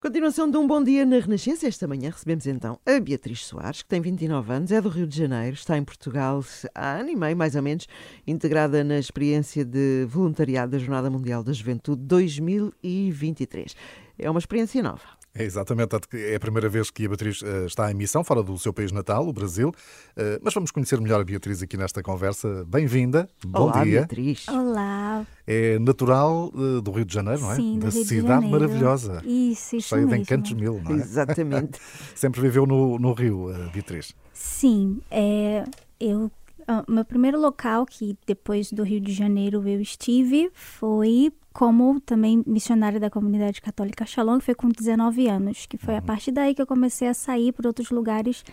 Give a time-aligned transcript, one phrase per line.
[0.00, 1.66] Continuação de um bom dia na Renascença.
[1.66, 5.16] Esta manhã recebemos então a Beatriz Soares, que tem 29 anos, é do Rio de
[5.16, 6.40] Janeiro, está em Portugal
[6.72, 7.88] há ano e meio, mais ou menos,
[8.24, 13.74] integrada na experiência de voluntariado da Jornada Mundial da Juventude 2023.
[14.16, 15.02] É uma experiência nova.
[15.34, 18.56] É exatamente, é a primeira vez que a Beatriz uh, está em missão fora do
[18.56, 19.70] seu país natal, o Brasil.
[19.70, 22.64] Uh, mas vamos conhecer melhor a Beatriz aqui nesta conversa.
[22.68, 24.00] Bem-vinda, bom Olá, dia.
[24.00, 24.46] Beatriz.
[24.46, 24.97] Olá.
[25.46, 27.56] É natural uh, do Rio de Janeiro, não é?
[27.56, 28.50] Sim, do da Rio de cidade Janeiro.
[28.50, 29.22] maravilhosa.
[29.24, 30.94] Isso, isso Cheia de encantos mil, não é?
[30.94, 31.80] Exatamente.
[32.14, 34.14] Sempre viveu no, no Rio, Beatriz.
[34.32, 35.64] Sim, é,
[35.98, 36.30] eu,
[36.66, 42.44] ah, meu primeiro local que depois do Rio de Janeiro eu estive foi como também
[42.46, 46.54] missionária da comunidade católica Shalom, que foi com 19 anos, que foi a partir daí
[46.54, 48.44] que eu comecei a sair para outros lugares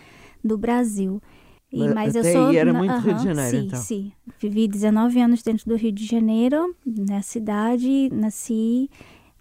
[0.42, 1.22] do Brasil.
[1.72, 3.78] E, Mas mas eu até sou aí era muito Rio de Janeiro, sim, então.
[3.80, 8.88] Sim, Vivi 19 anos dentro do Rio de Janeiro, na cidade, nasci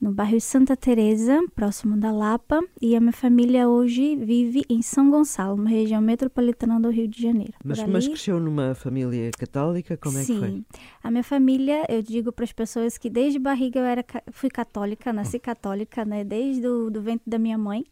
[0.01, 5.09] no bairro Santa Teresa, próximo da Lapa, e a minha família hoje vive em São
[5.09, 7.53] Gonçalo, uma região metropolitana do Rio de Janeiro.
[7.63, 9.95] Mas, Por mas ali- cresceu numa família católica?
[9.95, 10.33] Como é Sim.
[10.33, 10.63] que foi?
[11.03, 15.13] A minha família, eu digo para as pessoas que desde barriga eu era, fui católica,
[15.13, 16.23] nasci católica, né?
[16.23, 17.85] Desde o do ventre da minha mãe.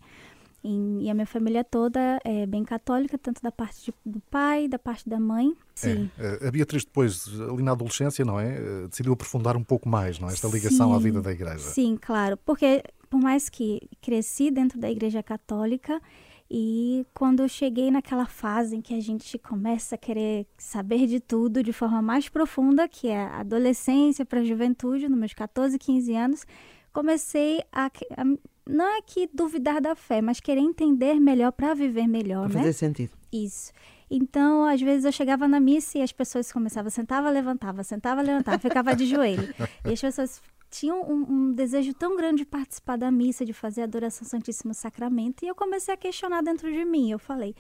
[0.64, 4.80] E, a minha família toda é bem católica, tanto da parte de- do pai, da
[4.80, 5.54] parte da mãe.
[5.76, 6.10] Sim.
[6.18, 8.56] É, a Beatriz depois, ali na adolescência, não é?
[8.58, 10.32] Eh, Decidiu aprofundar um pouco mais, não é?
[10.34, 11.60] Esta ligação à Sim, vida da igreja.
[11.60, 12.38] Sim, claro.
[12.38, 16.02] Porque por mais que cresci dentro da igreja católica
[16.50, 21.20] e quando eu cheguei naquela fase em que a gente começa a querer saber de
[21.20, 25.78] tudo de forma mais profunda, que é a adolescência para a juventude, nos meus 14,
[25.80, 26.46] 15 anos,
[26.94, 28.38] comecei a, a-
[28.70, 32.60] não é que duvidar da fé, mas querer entender melhor para viver melhor, Para né?
[32.62, 33.12] fazer sentido.
[33.32, 33.72] Isso.
[34.10, 38.60] Então, às vezes eu chegava na missa e as pessoas começavam, sentava, levantava, sentava, levantava,
[38.60, 39.54] ficava de joelho.
[39.86, 43.82] E as pessoas tinham um, um desejo tão grande de participar da missa, de fazer
[43.82, 47.10] a adoração Santíssimo Sacramento, e eu comecei a questionar dentro de mim.
[47.12, 47.56] Eu falei: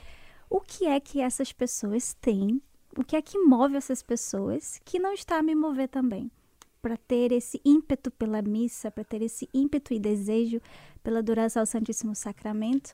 [0.49, 2.61] o que é que essas pessoas têm?
[2.95, 6.29] O que é que move essas pessoas que não está a me mover também?
[6.83, 10.59] Para ter esse ímpeto pela missa, para ter esse ímpeto e desejo
[11.01, 12.91] pela adoração ao Santíssimo Sacramento.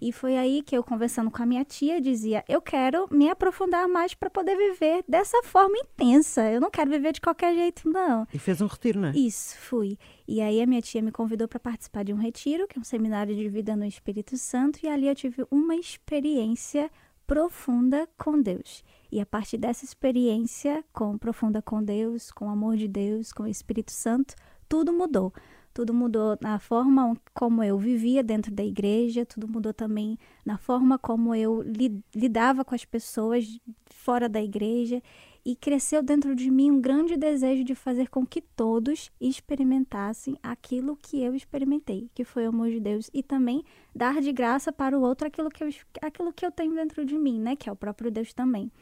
[0.00, 3.88] E foi aí que eu, conversando com a minha tia, dizia: Eu quero me aprofundar
[3.88, 6.48] mais para poder viver dessa forma intensa.
[6.50, 8.26] Eu não quero viver de qualquer jeito, não.
[8.32, 9.12] E fez um retiro, não é?
[9.16, 9.98] Isso, fui.
[10.28, 12.84] E aí a minha tia me convidou para participar de um retiro, que é um
[12.84, 16.88] seminário de vida no Espírito Santo, e ali eu tive uma experiência
[17.26, 18.84] profunda com Deus.
[19.10, 23.44] E a partir dessa experiência com profunda com Deus, com o amor de Deus, com
[23.44, 24.34] o Espírito Santo,
[24.68, 25.32] tudo mudou.
[25.76, 30.98] Tudo mudou na forma como eu vivia dentro da igreja, tudo mudou também na forma
[30.98, 33.60] como eu li- lidava com as pessoas
[33.90, 35.02] fora da igreja
[35.44, 40.96] e cresceu dentro de mim um grande desejo de fazer com que todos experimentassem aquilo
[40.96, 43.62] que eu experimentei, que foi o amor de Deus, e também
[43.94, 45.68] dar de graça para o outro aquilo que eu,
[46.00, 48.72] aquilo que eu tenho dentro de mim, né, que é o próprio Deus também.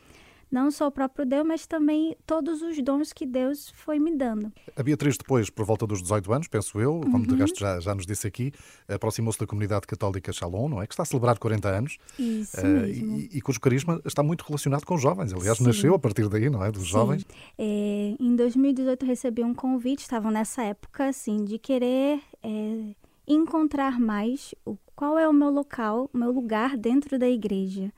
[0.54, 4.52] Não só o próprio Deus, mas também todos os dons que Deus foi me dando.
[4.76, 7.22] A Beatriz, depois, por volta dos 18 anos, penso eu, como Uhum.
[7.26, 8.52] de resto já, já nos disse aqui,
[8.86, 10.86] aproximou-se da comunidade católica Shalom, não é?
[10.86, 13.16] Que está a celebrar 40 anos Isso eh, mesmo.
[13.18, 15.32] e, e cujo carisma está muito relacionado com os jovens.
[15.32, 15.64] Aliás, Sim.
[15.64, 16.70] nasceu a partir daí, não é?
[16.70, 16.88] Dos Sim.
[16.90, 17.26] jovens.
[17.58, 22.94] É, em 2018 eu recebi um convite, estavam nessa época, assim, de querer é,
[23.26, 27.92] encontrar mais o, qual é o meu local, o meu lugar dentro da igreja.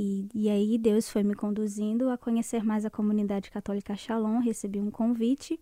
[0.00, 4.78] E, e aí Deus foi me conduzindo a conhecer mais a comunidade católica Shalom, recebi
[4.78, 5.58] um convite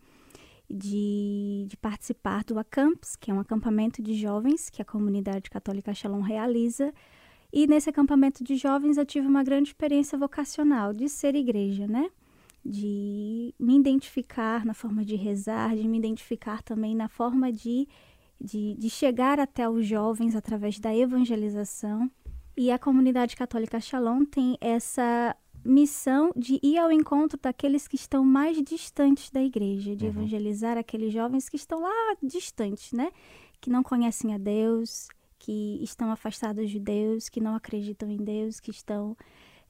[0.69, 5.95] de, de participar do Acamps, que é um acampamento de jovens que a comunidade católica
[5.95, 6.93] Shalom realiza.
[7.51, 12.11] E nesse acampamento de jovens eu tive uma grande experiência vocacional de ser igreja, né?
[12.63, 17.89] De me identificar na forma de rezar, de me identificar também na forma de,
[18.39, 22.11] de, de chegar até os jovens através da evangelização.
[22.57, 28.25] E a comunidade católica Shalom tem essa missão de ir ao encontro daqueles que estão
[28.25, 33.11] mais distantes da igreja, de evangelizar aqueles jovens que estão lá distantes, né?
[33.61, 35.09] Que não conhecem a Deus,
[35.39, 39.15] que estão afastados de Deus, que não acreditam em Deus, que estão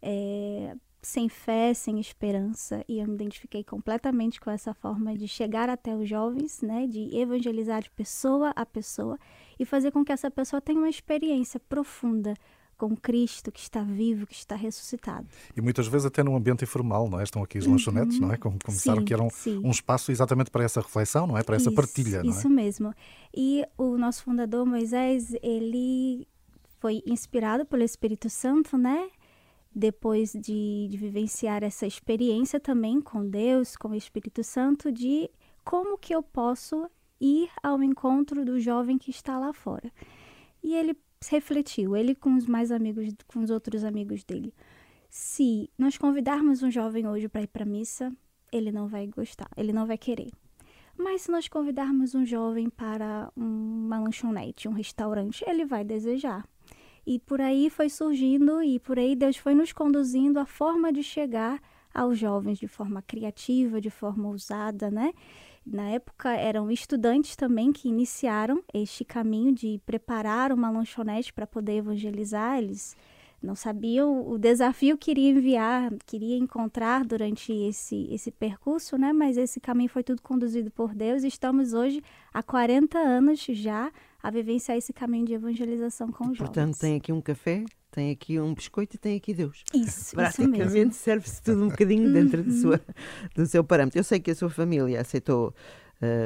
[0.00, 2.84] é, sem fé, sem esperança.
[2.86, 6.86] E eu me identifiquei completamente com essa forma de chegar até os jovens, né?
[6.86, 9.18] De evangelizar de pessoa a pessoa
[9.58, 12.34] e fazer com que essa pessoa tenha uma experiência profunda
[12.76, 15.26] com Cristo que está vivo, que está ressuscitado.
[15.56, 17.24] E muitas vezes até num ambiente informal, não é?
[17.24, 18.36] Estão aqui as lanchonetes, não é?
[18.36, 19.60] Como começaram Sim, que eram sim.
[19.64, 21.42] um espaço exatamente para essa reflexão, não é?
[21.42, 22.36] Para essa Isso, partilha, não é?
[22.36, 22.94] Isso mesmo.
[23.34, 26.26] E o nosso fundador, Moisés, ele
[26.78, 29.08] foi inspirado pelo Espírito Santo, né?
[29.74, 35.30] Depois de, de vivenciar essa experiência também com Deus, com o Espírito Santo, de
[35.64, 36.88] como que eu posso
[37.20, 39.90] ir ao encontro do jovem que está lá fora.
[40.62, 44.52] E ele refletiu, ele com os mais amigos, com os outros amigos dele.
[45.08, 48.12] Se nós convidarmos um jovem hoje para ir para missa,
[48.52, 50.30] ele não vai gostar, ele não vai querer.
[50.96, 56.48] Mas se nós convidarmos um jovem para uma lanchonete, um restaurante, ele vai desejar.
[57.06, 61.02] E por aí foi surgindo e por aí Deus foi nos conduzindo a forma de
[61.02, 61.60] chegar
[61.94, 65.12] aos jovens de forma criativa, de forma ousada, né?
[65.66, 71.78] Na época eram estudantes também que iniciaram este caminho de preparar uma lanchonete para poder
[71.78, 72.58] evangelizar.
[72.58, 72.96] Eles
[73.42, 79.12] não sabiam o desafio que iria enviar, queria encontrar durante esse, esse percurso, né?
[79.12, 82.00] Mas esse caminho foi tudo conduzido por Deus e estamos hoje
[82.32, 83.90] há 40 anos já
[84.22, 86.78] a vivenciar esse caminho de evangelização com os Portanto, jovens.
[86.78, 87.64] tem aqui um café,
[87.96, 89.64] tem aqui um biscoito e tem aqui Deus.
[89.72, 92.78] Isso, Praticamente serve-se tudo um bocadinho dentro do, sua,
[93.34, 93.98] do seu parâmetro.
[93.98, 95.54] Eu sei que a sua família aceitou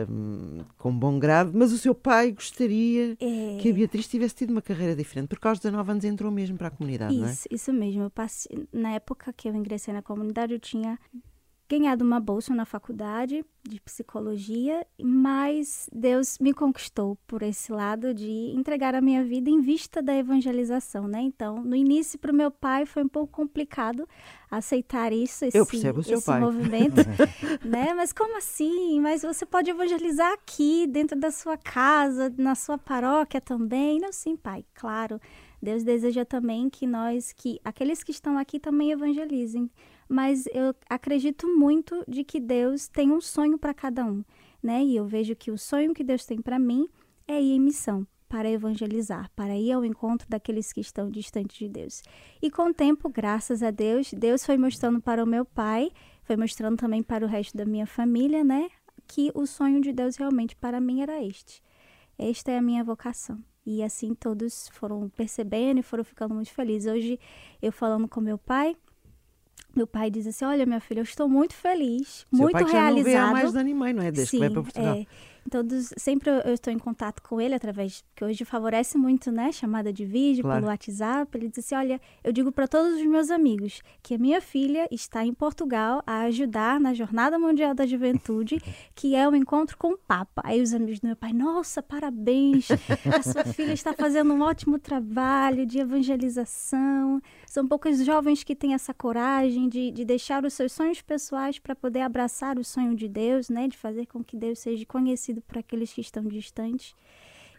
[0.08, 3.58] um, com bom grado, mas o seu pai gostaria é...
[3.60, 6.66] que a Beatriz tivesse tido uma carreira diferente, porque aos 19 anos entrou mesmo para
[6.66, 7.34] a comunidade, isso, não é?
[7.52, 8.02] Isso mesmo.
[8.02, 10.98] Eu passei, na época que eu ingressei na comunidade, eu tinha
[11.70, 18.28] ganhado uma bolsa na faculdade de psicologia, mas Deus me conquistou por esse lado de
[18.56, 21.20] entregar a minha vida em vista da evangelização, né?
[21.20, 24.08] Então, no início para o meu pai foi um pouco complicado
[24.50, 26.40] aceitar isso, esse, Eu percebo o seu esse pai.
[26.40, 26.96] movimento,
[27.64, 27.94] né?
[27.94, 28.98] Mas como assim?
[29.00, 34.00] Mas você pode evangelizar aqui, dentro da sua casa, na sua paróquia também?
[34.00, 35.20] Não, sim, pai, claro.
[35.62, 39.70] Deus deseja também que nós, que aqueles que estão aqui também evangelizem
[40.10, 44.24] mas eu acredito muito de que Deus tem um sonho para cada um,
[44.60, 44.82] né?
[44.82, 46.88] E eu vejo que o sonho que Deus tem para mim
[47.28, 51.68] é ir em missão, para evangelizar, para ir ao encontro daqueles que estão distantes de
[51.68, 52.02] Deus.
[52.42, 55.92] E com o tempo, graças a Deus, Deus foi mostrando para o meu pai,
[56.24, 58.68] foi mostrando também para o resto da minha família, né?
[59.06, 61.62] Que o sonho de Deus realmente para mim era este.
[62.18, 63.38] Esta é a minha vocação.
[63.64, 66.92] E assim todos foram percebendo e foram ficando muito felizes.
[66.92, 67.20] Hoje,
[67.62, 68.76] eu falando com meu pai,
[69.74, 72.82] meu pai diz assim: Olha, minha filha, eu estou muito feliz, Seu muito pai já
[72.82, 73.26] realizado.
[73.26, 74.10] não mais e meio, não é?
[74.10, 74.94] Desde Sim, que vai para Portugal.
[74.96, 75.06] É.
[75.46, 79.50] Então, dos, sempre eu estou em contato com ele através, que hoje favorece muito, né?
[79.52, 80.60] Chamada de vídeo, Claro.
[80.60, 81.36] pelo WhatsApp.
[81.36, 85.24] Ele disse Olha, eu digo para todos os meus amigos que a minha filha está
[85.24, 88.60] em Portugal a ajudar na Jornada Mundial da Juventude,
[88.94, 90.42] que é o encontro com o Papa.
[90.44, 92.68] Aí os amigos do meu pai: Nossa, parabéns!
[92.70, 97.20] A sua filha está fazendo um ótimo trabalho de evangelização.
[97.46, 101.74] São poucos jovens que têm essa coragem de, de deixar os seus sonhos pessoais para
[101.74, 103.68] poder abraçar o sonho de Deus, né?
[103.68, 106.94] De fazer com que Deus seja conhecido por aqueles que estão distantes.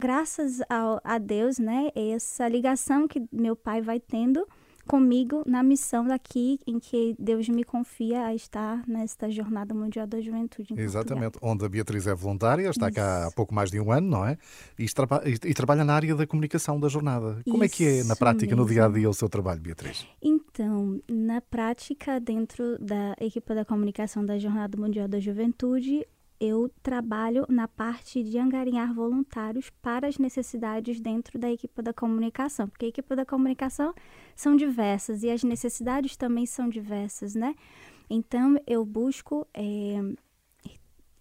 [0.00, 1.90] Graças ao, a Deus, né?
[1.94, 4.44] Essa ligação que meu pai vai tendo
[4.84, 10.20] comigo na missão daqui em que Deus me confia a estar nesta Jornada Mundial da
[10.20, 10.72] Juventude.
[10.72, 10.84] Em Portugal.
[10.84, 13.36] Exatamente, onde a Beatriz é voluntária, está cá há Isso.
[13.36, 14.36] pouco mais de um ano, não é?
[14.76, 17.40] E, traba- e- e trabalha na área da comunicação da jornada.
[17.48, 18.74] Como é que é na Isso prática, no mesmo.
[18.74, 20.04] dia a dia, o seu trabalho, Beatriz?
[20.20, 26.04] Então, na prática, dentro da equipe da comunicação da Jornada Mundial da Juventude,
[26.42, 32.68] eu trabalho na parte de angariar voluntários para as necessidades dentro da equipe da comunicação,
[32.68, 33.94] porque a equipe da comunicação
[34.34, 37.54] são diversas e as necessidades também são diversas, né?
[38.10, 40.02] Então, eu busco eh,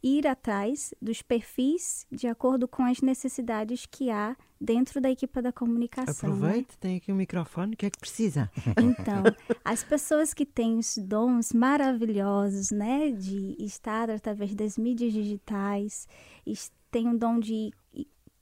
[0.03, 5.51] ir atrás dos perfis de acordo com as necessidades que há dentro da equipe da
[5.51, 6.30] comunicação.
[6.30, 6.36] né?
[6.36, 8.50] Aproveite, tem aqui um microfone, o que é que precisa?
[8.81, 9.24] Então,
[9.63, 16.08] as pessoas que têm os dons maravilhosos, né, de estar através das mídias digitais,
[16.89, 17.72] têm o dom de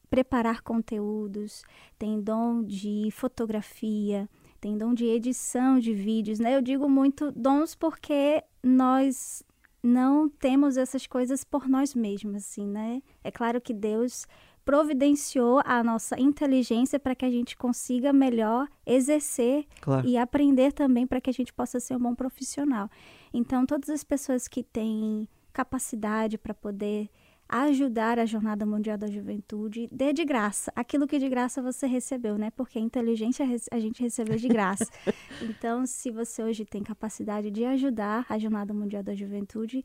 [0.09, 1.63] preparar conteúdos,
[1.97, 4.27] têm dom de fotografia,
[4.59, 6.55] têm dom de edição de vídeos, né?
[6.55, 9.43] Eu digo muito dons porque nós
[9.81, 13.01] não temos essas coisas por nós mesmos, assim, né?
[13.23, 14.25] É claro que Deus
[14.65, 20.07] providenciou a nossa inteligência para que a gente consiga melhor exercer Claro.
[20.07, 22.89] e aprender também para que a gente possa ser um bom profissional.
[23.33, 27.09] Então, todas as pessoas que têm capacidade para poder
[27.49, 32.37] ajudar a Jornada Mundial da Juventude, dê de graça aquilo que de graça você recebeu,
[32.37, 32.51] né?
[32.51, 34.85] Porque a inteligência a gente recebeu de graça.
[35.41, 39.83] então, se você hoje tem capacidade de ajudar a Jornada Mundial da Juventude,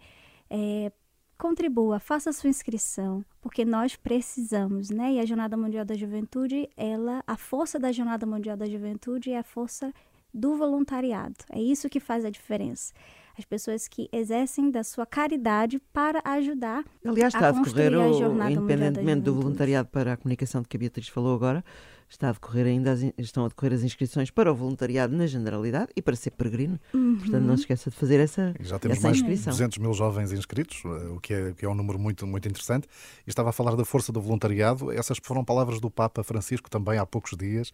[0.50, 0.92] é,
[1.38, 5.14] contribua, faça sua inscrição, porque nós precisamos, né?
[5.14, 9.38] E a Jornada Mundial da Juventude, ela, a força da Jornada Mundial da Juventude é
[9.38, 9.90] a força
[10.32, 11.36] do voluntariado.
[11.50, 12.92] É isso que faz a diferença.
[13.36, 16.84] As pessoas que exercem da sua caridade para ajudar.
[17.04, 20.68] Aliás, a está a decorrer, construir a Jornada independentemente do voluntariado para a comunicação de
[20.68, 21.64] que a Beatriz falou agora,
[22.08, 25.92] está a decorrer ainda as, estão a decorrer as inscrições para o voluntariado na Generalidade
[25.96, 26.78] e para ser peregrino.
[26.92, 27.18] Uhum.
[27.18, 29.52] Portanto, não se esqueça de fazer essa, Já temos essa mais de inscrição.
[29.52, 32.88] 200 mil jovens inscritos, eh, o que é, que é um número muito, muito interessante.
[33.26, 34.90] E estava a falar da força do voluntariado.
[34.92, 37.72] Essas foram palavras do Papa Francisco também há poucos dias,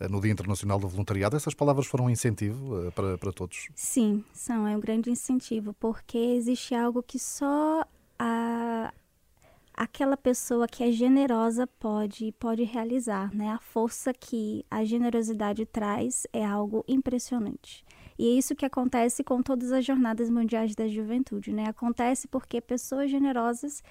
[0.00, 1.36] eh, no Dia Internacional do Voluntariado.
[1.36, 3.68] Essas palavras foram um incentivo eh, para, para todos?
[3.74, 4.66] Sim, são.
[4.66, 7.84] É um grande incentivo, porque existe algo que só
[9.74, 13.50] aquela pessoa que é generosa pode pode realizar, né?
[13.50, 17.84] A força que a generosidade traz é algo impressionante.
[18.18, 21.66] E é isso que acontece com todas as jornadas mundiais da juventude, né?
[21.66, 23.82] Acontece porque pessoas generosas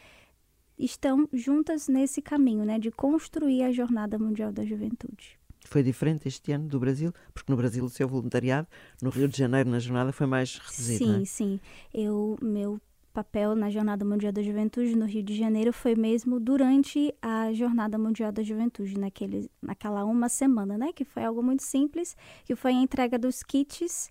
[0.78, 5.40] estão juntas nesse caminho, né, de construir a jornada mundial da juventude.
[5.66, 8.68] Foi diferente este ano do Brasil, porque no Brasil o seu voluntariado,
[9.02, 11.06] no Rio de Janeiro, na jornada, foi mais reduzido.
[11.06, 11.26] Sim, é?
[11.26, 11.60] sim.
[11.94, 12.82] Eu, meu
[13.12, 17.98] papel na Jornada Mundial da Juventude no Rio de Janeiro foi mesmo durante a Jornada
[17.98, 20.92] Mundial da Juventude, naquele, naquela uma semana, né?
[20.94, 22.16] Que foi algo muito simples,
[22.46, 24.10] que foi a entrega dos kits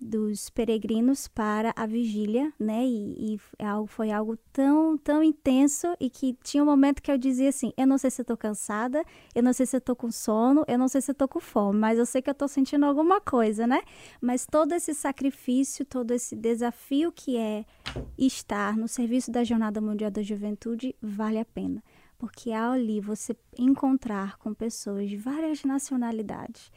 [0.00, 2.84] dos peregrinos para a vigília, né?
[2.84, 7.10] E, e é algo, foi algo tão, tão intenso e que tinha um momento que
[7.10, 9.02] eu dizia assim: eu não sei se eu tô cansada,
[9.34, 11.40] eu não sei se eu tô com sono, eu não sei se eu tô com
[11.40, 13.80] fome, mas eu sei que eu tô sentindo alguma coisa, né?
[14.20, 17.64] Mas todo esse sacrifício, todo esse desafio que é
[18.18, 21.82] estar no serviço da Jornada Mundial da Juventude vale a pena.
[22.18, 26.70] Porque ao ali você encontrar com pessoas de várias nacionalidades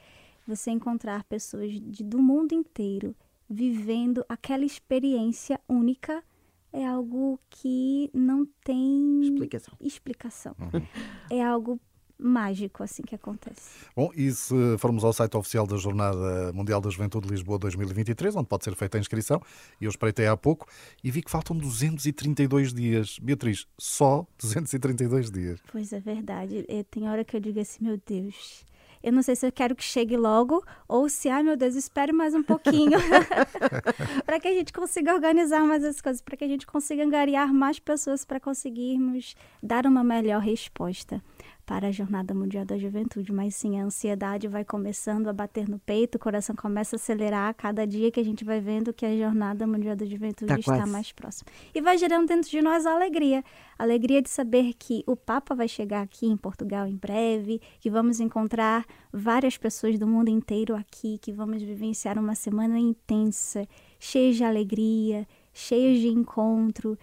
[0.50, 3.16] você encontrar pessoas de, do mundo inteiro
[3.50, 6.24] vivendo aquela experiência única
[6.72, 9.74] é algo que não tem explicação.
[9.80, 10.56] explicação.
[10.60, 10.86] Uhum.
[11.30, 11.80] É algo
[12.20, 13.88] mágico assim que acontece.
[13.96, 18.36] Bom, e se formos ao site oficial da Jornada Mundial da Juventude de Lisboa 2023,
[18.36, 19.42] onde pode ser feita a inscrição,
[19.80, 20.68] e eu espreitei há pouco
[21.04, 23.18] e vi que faltam 232 dias.
[23.20, 25.60] Beatriz, só 232 dias.
[25.72, 26.66] Pois é verdade.
[26.92, 28.66] Tem hora que eu digo assim, meu Deus,
[29.02, 32.12] eu não sei se eu quero que chegue logo ou se, ai meu Deus, espere
[32.12, 33.00] mais um pouquinho
[34.26, 37.54] para que a gente consiga organizar mais as coisas, para que a gente consiga angariar
[37.54, 41.22] mais pessoas para conseguirmos dar uma melhor resposta
[41.70, 43.32] para a Jornada Mundial da Juventude.
[43.32, 47.48] Mas sim, a ansiedade vai começando a bater no peito, o coração começa a acelerar
[47.48, 50.58] a cada dia que a gente vai vendo que a Jornada Mundial da Juventude tá
[50.58, 50.92] está quase.
[50.92, 51.52] mais próxima.
[51.72, 53.44] E vai gerando dentro de nós a alegria.
[53.78, 57.92] A alegria de saber que o Papa vai chegar aqui em Portugal em breve, que
[57.92, 58.84] vamos encontrar
[59.14, 63.68] várias pessoas do mundo inteiro aqui, que vamos vivenciar uma semana intensa,
[64.00, 65.28] cheia de alegria,
[65.60, 66.98] cheios de encontro.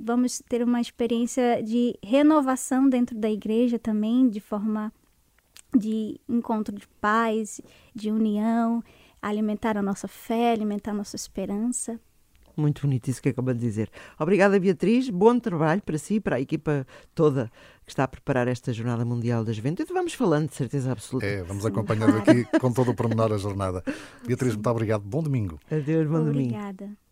[0.00, 4.92] Vamos ter uma experiência de renovação dentro da igreja também, de forma
[5.76, 7.60] de encontro de paz,
[7.94, 8.82] de união,
[9.20, 12.00] alimentar a nossa fé, alimentar a nossa esperança.
[12.56, 13.90] Muito bonito isso que acabou de dizer.
[14.18, 15.10] Obrigada, Beatriz.
[15.10, 17.52] Bom trabalho para si, para a equipa toda
[17.84, 19.92] que está a preparar esta Jornada Mundial da Juventude.
[19.92, 21.26] Vamos falando, de certeza absoluta.
[21.26, 23.84] É, vamos acompanhando aqui com todo o pormenor a jornada.
[24.26, 25.02] Beatriz, muito obrigado.
[25.02, 25.60] Bom domingo.
[25.70, 26.32] Adeus, bom Obrigada.
[26.32, 26.54] domingo.
[26.54, 27.05] Obrigada.